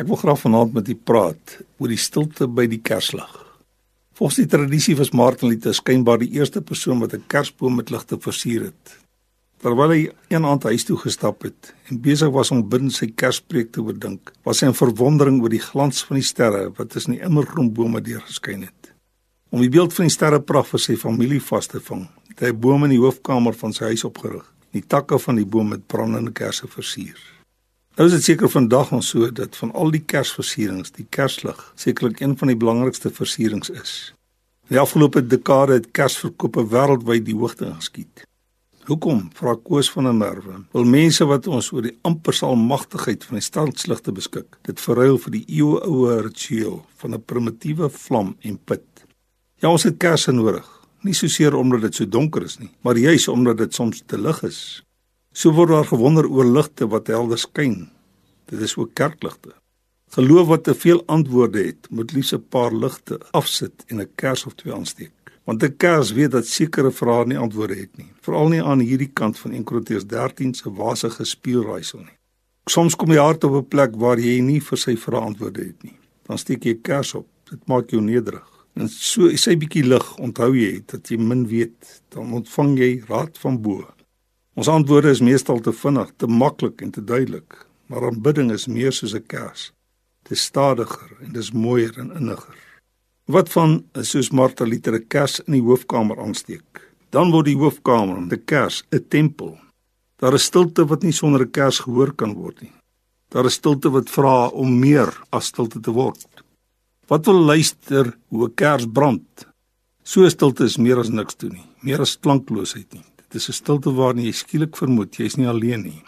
Ek 0.00 0.08
wil 0.08 0.16
graag 0.16 0.38
vanaand 0.40 0.72
met 0.72 0.88
u 0.88 0.94
praat 0.96 1.58
oor 1.76 1.90
die 1.92 2.00
stilte 2.00 2.46
by 2.48 2.64
die 2.72 2.78
Kerslig. 2.80 3.32
Volgens 4.16 4.38
die 4.40 4.48
tradisie 4.48 4.94
was 4.96 5.10
Martin 5.12 5.50
Luther 5.50 5.74
skynbaar 5.76 6.22
die 6.22 6.30
eerste 6.38 6.62
persoon 6.64 7.02
wat 7.02 7.12
'n 7.12 7.26
Kersboom 7.26 7.74
met 7.76 7.90
ligte 7.90 8.16
versier 8.16 8.62
het. 8.62 8.96
Terwyl 9.60 9.90
hy 9.92 10.10
een 10.28 10.44
aand 10.44 10.62
huis 10.62 10.84
toe 10.84 10.96
gestap 10.96 11.42
het 11.42 11.74
en 11.90 12.00
besig 12.00 12.30
was 12.32 12.50
om 12.50 12.68
binne 12.68 12.90
sy 12.90 13.12
Kerspreek 13.12 13.72
te 13.72 13.82
oordink, 13.82 14.32
was 14.42 14.60
hy 14.60 14.68
in 14.68 14.74
verwondering 14.74 15.42
oor 15.42 15.50
die 15.50 15.66
glans 15.70 16.02
van 16.02 16.16
die 16.16 16.24
sterre 16.24 16.72
wat 16.78 16.88
tussen 16.88 17.12
die 17.12 17.24
immergroenbome 17.24 18.00
deurgeskyn 18.00 18.62
het. 18.62 18.92
Om 19.50 19.60
die 19.60 19.68
beeld 19.68 19.92
van 19.92 20.06
die 20.06 20.16
sterrepragt 20.16 20.68
vir 20.68 20.80
sy 20.80 20.96
familie 20.96 21.40
vas 21.40 21.66
te 21.66 21.80
vang, 21.80 22.08
het 22.28 22.40
hy 22.40 22.48
'n 22.48 22.60
boom 22.60 22.84
in 22.84 22.90
die 22.90 23.04
hoofkamer 23.04 23.52
van 23.52 23.72
sy 23.72 23.84
huis 23.84 24.04
opgerig. 24.04 24.46
Die 24.72 24.86
takke 24.86 25.18
van 25.18 25.36
die 25.36 25.46
boom 25.46 25.68
met 25.68 25.86
brandende 25.86 26.32
kersse 26.32 26.66
versier. 26.66 27.39
Nou 28.00 28.08
is 28.08 28.14
dit 28.14 28.30
seker 28.30 28.48
vandag 28.48 28.94
ons 28.96 29.08
so 29.12 29.26
dat 29.28 29.56
van 29.60 29.74
al 29.76 29.90
die 29.92 30.00
kersversierings, 30.00 30.94
die 30.96 31.04
kerslig 31.12 31.58
sekerlik 31.76 32.22
een 32.22 32.32
van 32.40 32.48
die 32.48 32.56
belangrikste 32.56 33.10
versierings 33.12 33.68
is. 33.68 33.92
In 34.70 34.78
die 34.78 34.80
afgelope 34.80 35.20
dekade 35.20 35.76
het 35.76 35.90
kersverkope 35.92 36.64
wêreldwyd 36.72 37.26
die 37.26 37.36
hoogte 37.36 37.68
geskiet. 37.74 38.24
Hoekom, 38.88 39.26
vra 39.36 39.52
Koos 39.52 39.92
van 39.92 40.08
der 40.08 40.16
Merwe, 40.16 40.62
wil 40.72 40.88
mense 40.88 41.28
wat 41.28 41.44
ons 41.52 41.68
oor 41.76 41.90
die 41.90 41.94
amper 42.08 42.40
salmagtigheid 42.40 43.28
van 43.28 43.36
die 43.36 43.44
stadsligte 43.44 44.16
beskik, 44.16 44.56
dit 44.64 44.80
verruil 44.80 45.20
vir 45.20 45.36
die 45.36 45.44
eeuoue 45.60 46.22
ritueel 46.24 46.80
van 47.04 47.14
'n 47.14 47.20
primitiewe 47.20 47.92
vlam 47.92 48.36
en 48.40 48.56
pit. 48.64 49.04
Ja, 49.60 49.68
ons 49.68 49.84
het 49.84 50.00
kersse 50.00 50.32
nodig, 50.32 50.64
nie 51.02 51.14
soseer 51.14 51.54
omdat 51.54 51.80
dit 51.80 51.94
so 51.94 52.06
donker 52.06 52.42
is 52.42 52.58
nie, 52.58 52.70
maar 52.80 52.96
juis 52.96 53.28
omdat 53.28 53.58
dit 53.58 53.74
soms 53.74 54.02
te 54.06 54.18
lig 54.18 54.42
is. 54.42 54.84
So 55.40 55.54
word 55.56 55.70
daar 55.72 55.86
gewonder 55.88 56.26
oor 56.28 56.44
ligte 56.44 56.84
wat 56.92 57.06
helder 57.08 57.38
skyn. 57.40 57.86
Dit 58.52 58.60
is 58.60 58.74
ook 58.76 58.90
kerkligte. 58.98 59.54
Geloof 60.12 60.48
wat 60.50 60.64
te 60.66 60.74
veel 60.74 60.98
antwoorde 61.06 61.62
het, 61.64 61.86
moet 61.88 62.12
liefs 62.12 62.34
'n 62.34 62.44
paar 62.48 62.74
ligte 62.74 63.16
afsit 63.30 63.84
en 63.86 64.00
'n 64.00 64.10
kers 64.14 64.44
of 64.46 64.54
twee 64.54 64.74
aansteek. 64.74 65.12
Want 65.44 65.62
'n 65.62 65.76
kers 65.76 66.12
weet 66.12 66.30
dat 66.30 66.46
sekere 66.46 66.90
vrae 66.90 67.26
nie 67.26 67.38
antwoorde 67.38 67.74
het 67.74 67.96
nie, 67.96 68.12
veral 68.20 68.48
nie 68.48 68.62
aan 68.62 68.80
hierdie 68.80 69.12
kant 69.12 69.38
van 69.38 69.52
1 69.52 69.64
Korintiërs 69.64 70.06
13 70.06 70.54
se 70.54 70.72
wasige 70.72 71.24
spieelraaisel 71.24 71.98
nie. 71.98 72.18
Soms 72.64 72.96
kom 72.96 73.10
jy 73.10 73.18
hart 73.18 73.44
op 73.44 73.52
'n 73.52 73.68
plek 73.68 73.96
waar 73.96 74.18
jy 74.18 74.40
nie 74.40 74.60
vir 74.60 74.78
sy 74.78 74.96
vrae 74.96 75.20
antwoorde 75.20 75.64
het 75.64 75.82
nie. 75.82 75.98
Dan 76.22 76.38
steek 76.38 76.64
jy 76.64 76.72
'n 76.72 76.82
kers 76.82 77.14
op. 77.14 77.26
Dit 77.50 77.66
maak 77.66 77.90
jou 77.90 78.02
nederig. 78.02 78.48
En 78.74 78.88
so 78.88 79.36
sy 79.36 79.56
bietjie 79.56 79.84
lig, 79.84 80.18
onthou 80.18 80.54
jy 80.54 80.82
dat 80.86 81.08
jy 81.08 81.16
min 81.16 81.46
weet, 81.46 82.02
dan 82.08 82.32
ontvang 82.32 82.78
jy 82.78 83.02
raad 83.08 83.38
van 83.38 83.62
bo. 83.62 83.86
Ons 84.58 84.68
antwoorde 84.68 85.12
is 85.14 85.20
meestal 85.22 85.60
te 85.62 85.72
vinnig, 85.72 86.08
te 86.18 86.26
maklik 86.26 86.82
en 86.82 86.90
te 86.90 87.02
duidelik, 87.04 87.54
maar 87.86 88.08
aanbidding 88.08 88.50
is 88.50 88.66
meer 88.66 88.92
soos 88.92 89.14
'n 89.14 89.26
kers. 89.26 89.72
Dit 90.24 90.32
is 90.32 90.44
stadiger 90.44 91.10
en 91.22 91.32
dis 91.32 91.52
mooier 91.52 91.98
en 91.98 92.10
inniger. 92.10 92.58
Wat 93.26 93.48
van 93.48 93.84
soos 94.02 94.30
Martha 94.30 94.64
Luther 94.64 94.94
'n 94.94 95.06
kers 95.08 95.40
in 95.40 95.52
die 95.52 95.62
hoofkamer 95.62 96.18
aansteek? 96.18 96.90
Dan 97.10 97.30
word 97.30 97.44
die 97.46 97.56
hoofkamer, 97.56 98.28
die 98.28 98.44
kers, 98.44 98.82
'n 98.90 99.04
tempel. 99.08 99.58
Daar 100.18 100.34
is 100.34 100.44
stilte 100.44 100.84
wat 100.86 101.02
nie 101.02 101.12
sonder 101.12 101.42
'n 101.42 101.50
kers 101.50 101.78
gehoor 101.78 102.12
kan 102.12 102.34
word 102.34 102.60
nie. 102.62 102.72
Daar 103.28 103.44
is 103.44 103.54
stilte 103.54 103.90
wat 103.90 104.10
vra 104.10 104.48
om 104.48 104.78
meer 104.78 105.20
as 105.30 105.46
stilte 105.46 105.80
te 105.80 105.90
word. 105.90 106.26
Wat 107.06 107.24
wil 107.24 107.40
luister 107.44 108.16
hoe 108.28 108.48
'n 108.48 108.54
kers 108.54 108.86
brand? 108.86 109.46
So 110.02 110.28
stilte 110.28 110.64
is 110.64 110.76
meer 110.76 110.98
as 110.98 111.08
niks 111.08 111.34
toe 111.34 111.50
nie, 111.50 111.66
meer 111.80 112.00
as 112.00 112.18
klankloosheid 112.18 112.92
nie. 112.92 113.04
Dis 113.30 113.48
'n 113.48 113.52
stilte 113.52 113.90
waarin 113.94 114.24
jy 114.24 114.32
skielik 114.32 114.76
vermoed 114.76 115.16
jy's 115.16 115.36
nie 115.36 115.46
alleen 115.46 115.82
nie. 115.82 116.02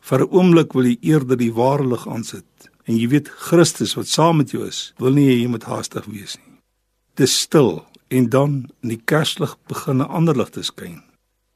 Vir 0.00 0.20
'n 0.20 0.30
oomblik 0.30 0.72
wil 0.72 0.84
jy 0.84 0.98
eerder 1.00 1.36
die 1.36 1.52
ware 1.52 1.86
lig 1.86 2.06
aansit 2.08 2.70
en 2.86 2.96
jy 2.96 3.08
weet 3.08 3.28
Christus 3.28 3.94
wat 3.94 4.06
saam 4.06 4.36
met 4.36 4.50
jou 4.50 4.66
is, 4.66 4.92
wil 4.98 5.12
nie 5.12 5.42
jy 5.42 5.48
moet 5.48 5.64
haastig 5.64 6.04
wees 6.06 6.36
nie. 6.36 6.58
Dis 7.14 7.40
stil 7.40 7.84
en 8.08 8.28
dan 8.28 8.70
in 8.82 8.88
die 8.88 9.02
kerslig 9.04 9.56
begin 9.68 9.98
'n 10.02 10.08
ander 10.08 10.36
lig 10.36 10.50
te 10.50 10.62
skyn. 10.62 11.02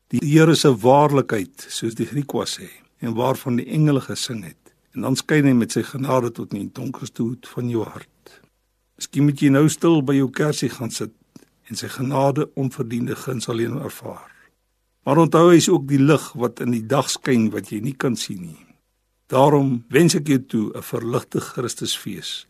Die 0.08 0.20
Here 0.22 0.54
se 0.54 0.68
waarlikheid, 0.74 1.66
soos 1.68 1.94
die 1.94 2.06
Griekwa 2.06 2.44
sê, 2.44 2.68
en 3.00 3.14
waarvan 3.14 3.56
die 3.56 3.66
engele 3.66 4.00
gesing 4.00 4.44
het. 4.44 4.56
En 4.94 5.02
dan 5.02 5.16
skyn 5.16 5.46
hy 5.46 5.52
met 5.52 5.72
sy 5.72 5.82
genade 5.82 6.32
tot 6.32 6.52
in 6.52 6.64
die 6.64 6.72
donkerste 6.72 7.22
hoek 7.22 7.46
van 7.46 7.70
jou 7.70 7.84
hart. 7.84 8.40
Miskien 8.98 9.24
moet 9.24 9.40
jy 9.40 9.48
nou 9.48 9.68
stil 9.68 10.02
by 10.02 10.14
jou 10.14 10.30
kersie 10.30 10.68
gaan 10.68 10.90
sit 10.90 11.12
en 11.70 11.76
sy 11.76 11.88
genade 11.88 12.48
onverdiende 12.54 13.14
guns 13.16 13.48
alleen 13.48 13.78
ervaar. 13.78 14.26
Maar 15.04 15.18
onthou 15.18 15.50
hy 15.50 15.56
is 15.56 15.68
ook 15.68 15.86
die 15.88 16.00
lig 16.00 16.32
wat 16.32 16.60
in 16.60 16.74
die 16.74 16.86
dag 16.86 17.08
skyn 17.10 17.48
wat 17.54 17.70
jy 17.72 17.80
nie 17.80 17.96
kan 17.96 18.16
sien 18.16 18.42
nie. 18.42 18.66
Daarom 19.30 19.84
wens 19.88 20.14
ek 20.18 20.28
jou 20.28 20.40
toe 20.42 20.66
'n 20.74 20.82
verligte 20.82 21.40
Christusfees. 21.40 22.46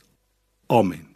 Amen. 0.66 1.09